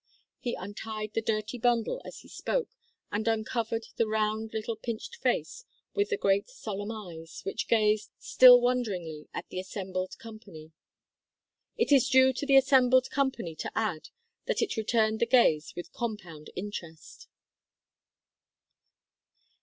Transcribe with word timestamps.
He 0.39 0.55
untied 0.55 1.13
the 1.13 1.21
dirty 1.21 1.59
bundle 1.59 2.01
as 2.03 2.21
he 2.21 2.27
spoke, 2.27 2.69
and 3.11 3.27
uncovered 3.27 3.85
the 3.97 4.07
round 4.07 4.51
little 4.51 4.75
pinched 4.75 5.15
face 5.17 5.63
with 5.93 6.09
the 6.09 6.17
great 6.17 6.49
solemn 6.49 6.91
eyes, 6.91 7.41
which 7.45 7.67
gazed, 7.67 8.09
still 8.17 8.59
wonderingly, 8.59 9.27
at 9.31 9.47
the 9.49 9.59
assembled 9.59 10.17
company. 10.17 10.71
It 11.77 11.91
is 11.91 12.09
due 12.09 12.33
to 12.33 12.47
the 12.47 12.55
assembled 12.57 13.11
company 13.11 13.55
to 13.57 13.71
add 13.75 14.09
that 14.47 14.63
it 14.63 14.75
returned 14.75 15.19
the 15.19 15.27
gaze 15.27 15.71
with 15.75 15.93
compound 15.93 16.49
interest. 16.55 17.27